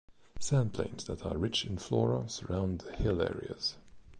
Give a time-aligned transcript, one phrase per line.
[0.39, 3.75] Sand-plains that are rich in flora surround the hill areas.